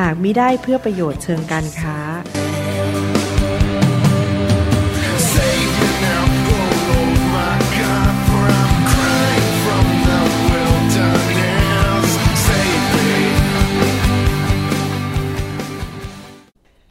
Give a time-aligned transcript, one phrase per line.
[0.00, 1.98] หากมิได้เพื่อประโยชน์เชิงการค้า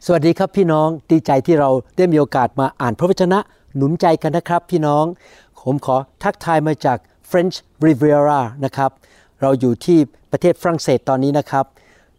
[0.06, 3.38] สวัสดีครับพี่น้องดีใจที่เราได้มีโอกาสมาอ่านพระวจนะ
[3.76, 5.04] หนุนใจกันนะครับพี่น้อง
[5.62, 6.98] ผมขอทักทายมาจาก
[7.30, 7.56] French
[7.86, 8.90] Riviera นะครับ
[9.40, 9.98] เราอยู่ที่
[10.32, 11.64] ประเทศฝรั่งเศสตอนนี้นะครับ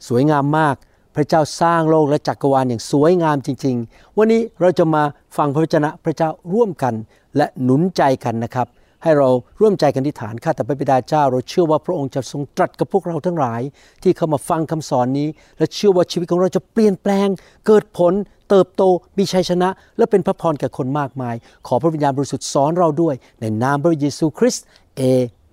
[0.07, 0.75] สวยงามมาก
[1.15, 5.03] พระเจ้าสร้างโลกและจักรวาลอย่างสวยงามจริง ๆ วันนี้เราจะมา
[5.37, 6.93] ฟังพระวจนะพระเจ้าร่วมกัน
[7.37, 8.67] และหนุนใจกันนะครับ
[9.03, 9.29] ให้เรา
[9.61, 13.61] ร่วมใจกันที่ฐานข้าแต่พระบิดาเจ้า เราเชื่อว่าพระองค์จะทรงตรัสกับพวกเราทั้งหลาย
[14.03, 17.27] ที่เข้ามาฟังคำสอนนี้ และเชื่อว่าชีวิตของเราจะเปลี่ยนแปลง
[17.67, 18.13] เกิดผล
[18.49, 18.83] เติบโต
[19.17, 21.35] มีชัยชนะ และเป็นพระพรแก่คนมากมาย
[21.67, 25.01] ขอพระวิญญาณบริสุทธิ์สอนเราด้วย ในนามพระเยซูคริสต์เอ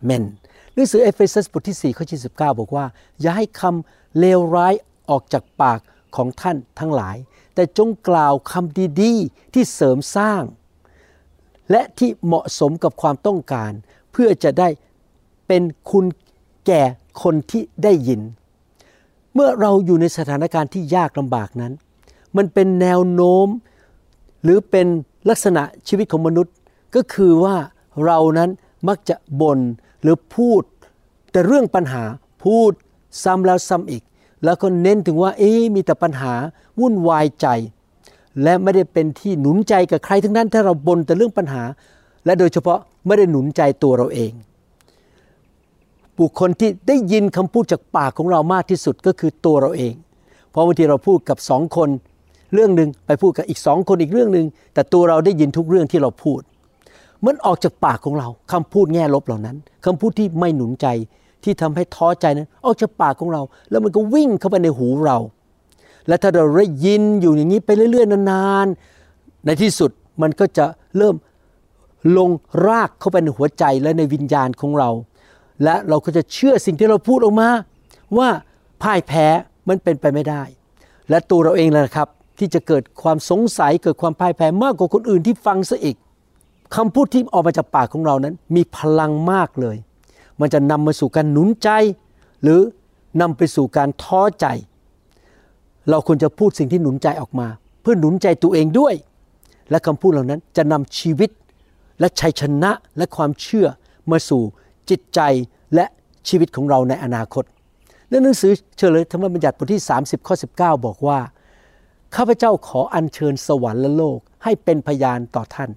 [0.04, 0.24] เมน
[0.80, 2.86] หนังสือเอเฟซัสบทที่4ข้อที่19บอกว่า
[3.20, 4.74] อย่าให้คำเลวร้าย
[5.10, 5.78] ออกจากปาก
[6.16, 7.16] ของท่านทั้งหลาย
[7.54, 10.42] แต่จงกล่าวคำดีๆ ที่เสริมสร้าง
[11.70, 13.72] และที่เหมาะสมกับความต้องการ
[14.12, 14.68] เพื่อจะได้
[15.46, 16.04] เป็นคุณ
[16.66, 16.82] แก่
[17.22, 18.20] คนที่ได้ยิน
[19.34, 21.72] เมื่อเราอยู่ในสถานการณ์ที่ยากลำบากนั้น
[22.36, 23.48] มันเป็นแนวโน้ม
[24.42, 24.86] หรือเป็น
[25.28, 26.54] ลักษณะชีวิตของมนุษย์
[26.94, 27.56] ก็คือว่า
[28.04, 28.50] เรานั้น
[28.88, 29.60] มักจะบน่น
[30.02, 30.62] หรือพูด
[31.32, 32.04] แต่เรื่องปัญหา
[32.44, 32.72] พูด
[33.22, 34.02] ซ้ำแล้วซ้ำอีก
[34.44, 36.34] แล้วก็เน้นถึงว่า เอ๊มีแต่ปัญหา
[36.80, 37.46] วุ่นวายใจ
[38.42, 41.62] และไม่ได้เป็นที่หนุนใจกับใครทั้งนั้นถ้าเราบ่นแต่เรื่องปัญหา
[42.24, 44.32] และโดยเฉพาะไม่ได้หนุนใจตัวเราเอง
[46.18, 49.94] บุคคลที่ได้ยินคำพูดจากปากของเรามากที่สุดก็คือตัวเราเอง
[50.50, 51.88] เพราะบางทีเราพูดกับสองคน
[52.54, 56.40] เรื่องหนึ่งไปพูดกับอีกสองคนอีกเรื่องหนึ่งแต่ตัวเราได้ยินทุกเรื่องที่เราพูด
[57.26, 60.86] มันออกจากปากของเราคำพูดแง่ลบเหล่านั้นคำพูดที่ไม่หนุนใจ
[61.44, 65.18] ที่ทำให้ท้อใจนั้น ออกจากปากของเรา แล้วมันก็วิ่งเข้าไปในหูเรา
[66.08, 69.90] และถ้าเราได้ยินอยู่อย่างนี้ไปเรื่อยๆนานๆ ในที่สุด
[70.22, 70.66] มันก็จะ
[70.96, 71.16] เริ่ม
[72.16, 72.30] ลง
[72.66, 74.90] รากเข้าไปในหัวใจและในวิญญาณของเรา
[75.64, 77.48] และเราก็จะเชื่อสิ่งที่เราพูดออกมา
[78.18, 78.28] ว่า
[78.82, 79.26] พ่ายแพ้
[79.68, 80.42] มันเป็นไปไม่ได้
[81.10, 85.96] และตัวเราเองแหละนะครับ ที่จะเกิดความสงสัยเกิดความพ่ายแพ้มากกว่าคนอื่นที่ฟังซะอีก
[86.76, 89.76] คำพูดที่ออกมาจากปากของเรานั้น มีพลังมากเลย
[90.40, 91.68] มันจะนำมาสู่การหนุนใจ
[92.42, 92.60] หรือ
[93.20, 94.46] นำไปสู่การท้อใจ
[95.90, 97.48] เราควรจะพูดสิ่งที่หนุนใจออกมา
[97.80, 98.94] เพื่อหนุนใจตัวเองด้วย
[99.70, 101.30] และคำพูดเหล่านั้นจะนำชีวิต
[102.00, 103.66] และชัยชนะและความเชื่อ
[104.10, 104.42] มาสู่
[104.90, 105.20] จิตใจ
[105.74, 105.84] และ
[106.28, 107.44] ชีวิตของเราในอนาคต
[108.08, 111.18] ในหนังสือเฉลยธรรมบัญญัติบทที่ 30 ข้อ 19 บอกว่า
[112.14, 115.70] ข้าพเจ้าขออัญเชิญสวรรค์และโลกให้เป็นพยานต่อท่าน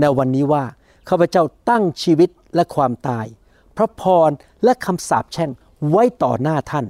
[0.00, 0.64] ในวันนี้ว่า
[1.08, 3.26] ข้าพเจ้าตั้งชีวิตและความตาย
[3.76, 4.30] พระพร
[4.64, 5.50] และคำสาปแช่ง
[5.90, 6.86] ไว้ต่อหน้าท่าน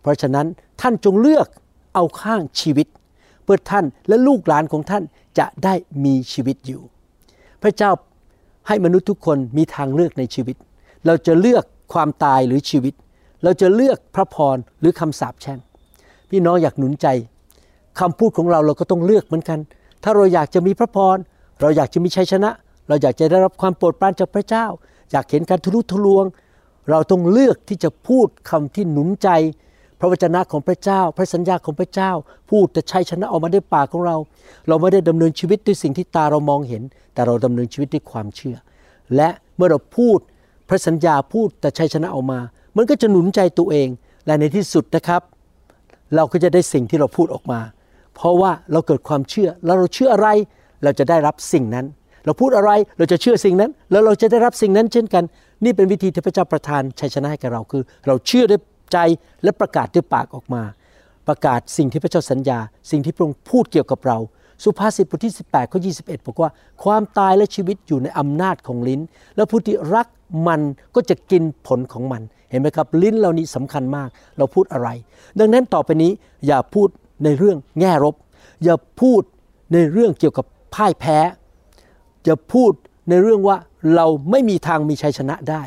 [0.00, 0.46] เพราะฉะนั้น
[0.80, 1.46] ท่านจงเลือก
[1.94, 2.86] เอาข้างชีวิต
[3.44, 5.02] เพื่อท่านและลูกหลานของท่าน
[5.38, 6.82] จะได้มีชีวิตอยู่
[7.62, 7.90] พระเจ้า
[8.68, 10.56] ให้มนุษย์ทุกคนมีทางเลือกในชีวิต
[11.06, 12.94] เราจะเลือกความตายหรือชีวิต
[13.44, 15.58] เราจะเลือกพระพรหรือคำสาปแช่ง
[16.30, 17.06] พี่น้องอยากหนุนใจ
[18.00, 19.58] คำพูดของเราเราก็ต้องเลือกเหมือนกัน
[20.02, 21.16] ถ้าเราอยากจะมีพระพร
[21.60, 22.50] เราอยากจะมีชัยชนะ
[22.88, 24.66] เราอยากจะได้รับความโปรดปรานจากพระเจ้า
[25.12, 26.24] อยากเห็นการทะลุทะลวง
[26.90, 29.28] เราต้องเลือกที่จะพูดคำที่หนุนใจ
[29.98, 32.10] พระวจนะของพระเจ้า พระสัญญาของพระเจ้า
[32.50, 34.16] พูดแต่ชัยชนะออกมาด้วยปากของเรา
[34.68, 36.82] เราไม่ได้ดำเนินชีวิตด้วยสิ่งที่ตาเรามองเห็น
[37.14, 38.56] แต่เราดำเนินชีวิตด้วยความเชื่อ
[39.16, 40.18] และเมื่อเราพูด
[40.68, 42.40] พระสัญญาพูดแต่ชัยชนะออกมา
[42.76, 43.88] มันก็จะหนุนใจตัวเอง
[44.26, 45.22] และในที่สุดนะครับ
[46.14, 47.60] เราก็จะได้สิ่งที่เราพูดออกมา
[48.14, 50.28] เพราะว่าเราเกิดความเชื่อ แล้วเราเชื่ออะไร
[50.84, 51.86] เราจะได้รับสิ่งนั้น
[52.24, 55.24] เราพูดอะไรเราจะเชื่อสิ่งนั้น แล้วเราจะได้รับสิ่งนั้นเช่นกัน
[55.64, 58.60] นี่เป็นวิธีที่พระเจ้าประทานชัยชนะให้กับเราคือ เราเชื่อด้วย
[58.92, 58.98] ใจ
[59.42, 60.62] และประกาศด้วยปากออกมา
[61.28, 62.58] ประกาศสิ่งที่พระเจ้าสัญญา
[62.90, 64.18] สิ่งที่พระองค์พูดเกี่ยวกับเรา
[64.64, 66.50] สุภาษิตบทที่18ข้อ21บอกว่า
[66.84, 69.00] ความตายและชีวิตอยู่ในอำนาจของลิ้น
[69.36, 70.06] แล้วผู้ที่รัก
[70.48, 70.60] มัน
[70.94, 74.08] ก็จะกินผลของมันเห็นไหมครับ ลิ้นเรานี้สำคัญมาก
[74.38, 74.88] เราพูดอะไร
[75.38, 76.12] ดังนั้นต่อไปนี้
[76.46, 76.88] อย่าพูด
[77.24, 78.14] ในเรื่องแง่รบ
[78.64, 79.22] อย่าพูด
[79.72, 81.18] ในเรื่องเกี่ยวกับ พ่ายแพ้
[82.24, 82.72] อย่าพูด
[83.08, 83.56] ในเรื่องว่า
[83.94, 85.62] เราไม่มีทางมีชัยชนะได้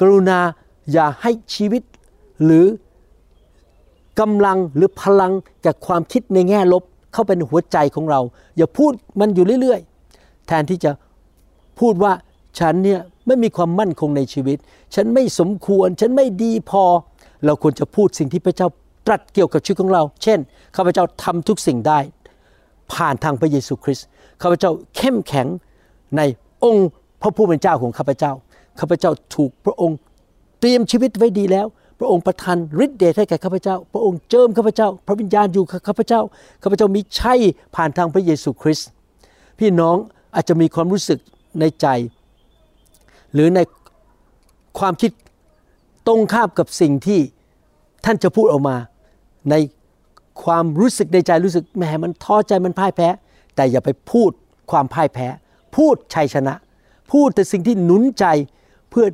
[0.00, 0.38] กรุณา
[0.92, 1.82] อย่าให้ชีวิต
[2.44, 2.66] หรือ
[4.20, 5.32] กำลังหรือพลัง
[5.64, 6.82] จากความคิดในแง่ลบ
[7.12, 8.20] เข้าไปในหัวใจของเรา
[8.56, 10.90] อย่าพูดมันอยู่เรื่อยๆ แทนที่จะ
[11.80, 12.12] พูดว่า
[12.58, 14.58] ฉันเนี่ยไม่มีความมั่นคงในชีวิต
[14.94, 16.82] ฉันไม่สมควร ฉันไม่ดีพอ
[17.44, 18.68] เราควรจะพูดสิ่งที่พระเจ้า
[19.06, 20.38] ตรัสเกี่ยวกับชีวิตของเรา เช่น
[20.76, 21.98] ข้าพเจ้าทำทุกสิ่งได้
[22.92, 24.06] ผ่านทางพระเยซูคริสต์
[24.42, 25.46] ข้าพเจ้าเข้มแข็ง
[26.16, 26.22] ใน
[26.64, 26.88] องค์
[27.22, 28.32] พระผู้เป็นเจ้าของข้าพเจ้า
[28.80, 29.96] ข้าพเจ้าถูกพระองค์
[30.60, 31.66] เตรียมชีวิตไว้ดีแล้ว
[31.98, 36.20] พระองค์ประทานฤทธิ์เดชให้แก่ข้าพเจ้า พระองค์เจิมข้าพเจ้า พระวิญญาณอยู่กับข้าพเจ้า
[36.62, 37.40] ข้าพเจ้ามีชัย
[37.76, 38.88] ผ่านทางพระเยซูคริสต์
[39.58, 39.96] พี่น้อง
[40.34, 41.18] อาจจะมีความรู้สึก
[41.60, 41.86] ในใจ
[43.32, 43.60] หรือใน
[44.78, 45.10] ความคิด
[46.06, 47.20] ตรงข้ามกับสิ่งที่
[48.04, 48.76] ท่านจะพูดออกมา
[49.50, 49.54] ใน
[50.44, 53.08] ความรู้สึกในใจรู้สึกแหมมันท้อใจมันพ่ายแพ้
[53.56, 54.30] แต่อย่าไปพูด
[54.70, 55.26] ความพ่ายแพ้
[55.76, 56.54] พูดชัยชนะ
[57.12, 58.24] พูดแต่สิ่งที่หนุนใจ
[58.90, 59.06] เพื่อ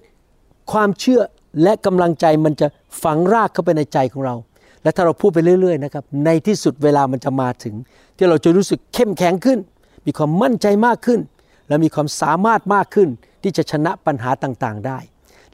[0.72, 1.20] ความเชื่อ
[1.62, 2.66] และกำลังใจมันจะ
[3.02, 4.34] ฝังรากเข้าไปในใจของเรา
[4.82, 7.74] และถ้าเราพูดไปเรื่อยๆนะครับในที่สุดเวลามันจะมาถึง
[8.16, 9.58] ที่เราจะรู้สึกเข้มแข็งขึ้น
[10.06, 11.20] มีความมั่นใจมากขึ้น
[11.68, 13.08] และมีความสามารถมากขึ้น
[13.42, 14.98] ที่จะชนะปัญหาต่างๆได้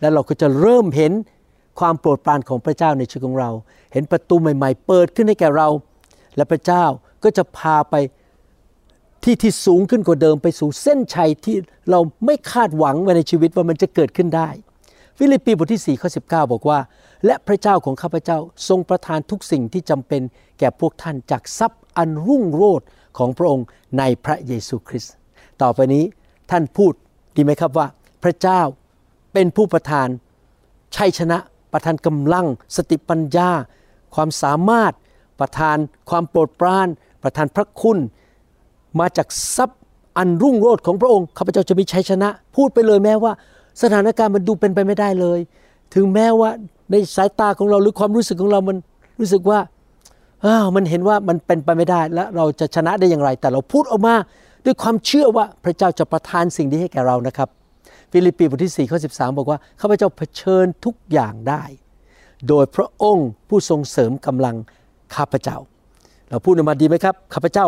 [0.01, 1.13] แล้วเราก็จะเริ่มเห็น
[1.79, 3.51] ความโปรดปรานของพระเจ้าในชีวิตของเรา
[3.93, 5.69] เห็นประตูใหม่ ๆ เปิดขึ้นให้แก่เรา
[6.37, 6.85] และพระเจ้า
[7.25, 7.95] ก็จะพาไป
[9.25, 11.57] ที่ที่สูงขึ้นกว่าเดิมไปสู่เส้นชัยที่
[11.91, 14.49] เราไม่คาดหวังไว้ในชีวิตว่ามันจะเกิดขึ้นได้
[15.19, 16.79] ฟิลิปปีบทที่4ข้อ19 บอกว่า
[17.27, 18.39] และพระเจ้าของข้าพเจ้า
[18.69, 20.23] ทรงประทานทุกสิ่งที่จำเป็น
[20.59, 22.87] แก่พวกท่านจากทรัพย์อันรุ่งโรจน์
[23.19, 23.67] ของพระองค์
[23.99, 25.15] ในพระเยซูคริสต์
[25.63, 26.05] ต่อไปนี้
[26.51, 26.93] ท่านพูด
[27.37, 27.87] ดีไหมครับว่า
[28.25, 28.61] พระเจ้า
[29.33, 30.09] เป็นผู้ประทาน
[30.97, 31.39] ชัยชนะ
[31.73, 33.51] ประทานกำลัง สติปัญญา
[34.15, 34.93] ความสามารถ
[35.41, 35.77] ประทาน
[36.11, 36.89] ความโปรดปราน
[37.23, 37.99] ประทานพระคุณ
[39.01, 39.81] มาจากทรัพย์
[40.19, 43.33] อันรุ่งโรจน์ของพระองค์ข้าพเจ้าจะมีชัยชนะ พูดไปเลยแม้ว่า
[43.83, 45.39] สถานการณ์มันดูเป็นไปไม่ได้เลย
[45.95, 46.51] ถึงแม้ว่า
[46.91, 48.77] ในสายตาของเราหรือความรู้สึกของเรามัน
[49.21, 49.59] รู้สึกว่า
[50.45, 54.15] อ้าวมันเห็นว่ามันเป็นไปไม่ได้และเราจะชนะได้อย่างไร แต่เราพูดออกมา
[54.65, 57.49] ด้วยความเชื่อว่าพระเจ้าจะประทานสิ่งนี้ให้แก่เรานะครับ
[58.13, 61.63] ฟิลิปปีบทที่4ข้อ13 บอกว่าข้าพเจ้าเผชิญทุกอย่างได้
[62.49, 64.57] โดยพระองค์ผู้ทรงเสริมกำลัง
[65.15, 65.59] ข้าพเจ้า
[66.29, 67.67] เราพูดออกมาดีไหมครับข้าพเจ้า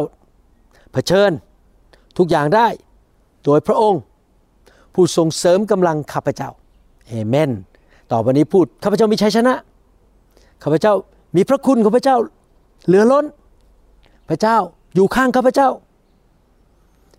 [0.92, 1.30] เผชิญ
[2.18, 2.66] ทุกอย่างได้
[3.44, 4.00] โดยพระองค์
[4.94, 6.50] ผู้ทรงเสริมกำลังข้าพเจ้า
[7.06, 7.50] เอเมน
[8.12, 9.54] ต่อไปนี้พูดข้าพเจ้ามีชัยชนะ
[10.62, 10.94] ข้าพเจ้า
[11.36, 12.16] มีพระคุณของพระเจ้า
[12.86, 13.24] เหลือล้น
[14.28, 14.56] พระเจ้า
[14.94, 15.68] อยู่ข้างข้าพเจ้า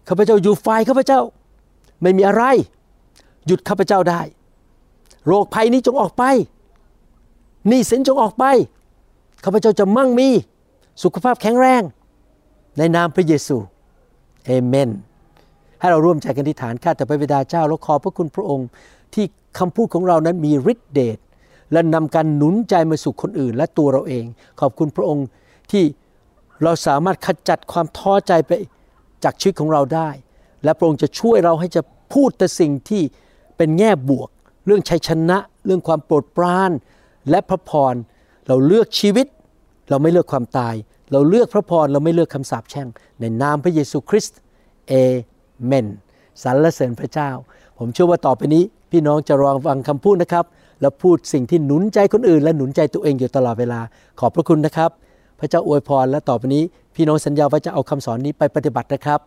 [0.08, 1.22] ข้าพเจ้าอยู่ฝ่ายข้าพเจ้า
[2.02, 2.44] ไม่มีอะไร
[3.48, 4.22] หยุดข้าพเจ้าได้
[5.28, 6.24] โรคภัยนี้จงออกไป
[7.68, 8.46] หนี้สินจงออกไป
[9.44, 10.30] ข้าพเจ้าจะมั่งมี
[11.04, 11.82] สุขภาพแข็งแรง
[12.78, 13.58] ในนามพระเยซู
[14.46, 14.90] เอเมน
[15.80, 18.68] ให้เราร่วมใจกันที่ฐานข้าแต่พระบิดาเจ้าแล้วขอบพระคุณพระองค์
[19.14, 19.26] ที่
[19.60, 21.18] คำพูดของเรานั้นมีฤทธิเดช
[21.72, 24.26] และนำการหนุนใจมาสู่คนอื่นและตัวเราเอง
[24.60, 25.26] ขอบคุณพระองค์
[25.72, 25.84] ที่
[26.64, 28.52] เราสามารถขจัดความท้อใจไป
[29.24, 30.10] จากชีวิตของเราได้
[30.64, 31.82] และพระองค์จะช่วยเราให้จะ
[32.14, 33.04] พูดแต่สิ่งที่
[33.62, 34.30] เป็นแง่บวก
[34.66, 36.72] เรื่องชัยชนะ เรื่องความโปรดปราน
[37.30, 37.96] และพระพร
[38.48, 39.28] เราเลือกชีวิต
[39.90, 40.76] เราไม่เลือกความตาย
[41.12, 42.88] เราเลือกพระพรเราไม่เลือกคำสาปแช่ง
[43.20, 44.38] ในนามพระเยซูคริสต์
[44.88, 44.94] เอ
[45.66, 45.88] เมน
[46.44, 47.30] สรรเสริญพระเจ้า
[47.78, 50.46] ผมเชื่อว่าต่อไปนี้ พี่น้องจะระวังฟังคำพูดนะครับ
[50.82, 53.80] แล้วพูดสิ่งที่หนุนใจคนอื่น และหนุนใจตัวเองอยู่ตลอดเวลา
[54.20, 54.90] ขอบพระคุณนะครับ
[55.40, 56.64] พระเจ้าอวยพรและต่อไปนี้
[56.96, 59.20] พี่น้องสัญญาว่าจะเอาคำสอนนี้ไปปฏิบัตินะครับ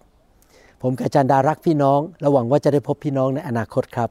[0.83, 4.11] ผมกาจารดารักพี่น้องและหวังว่าจะได้พบพี่น้องในอนาคตครับ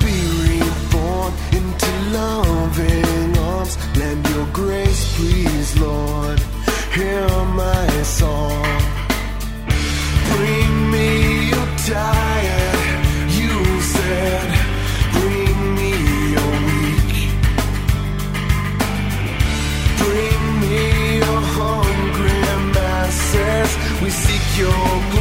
[24.61, 25.20] your